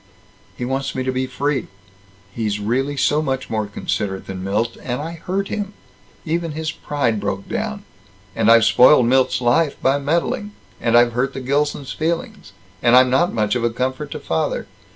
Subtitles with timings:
[0.57, 1.67] "He wants me to be free.
[2.33, 4.75] He's really so much more considerate than Milt.
[4.81, 5.73] And I hurt him.
[6.25, 7.83] Even his pride broke down.
[8.35, 10.53] And I've spoiled Milt's life by meddling.
[10.81, 12.51] And I've hurt the Gilsons' feelings.
[12.81, 14.65] And I'm not much of a comfort to father.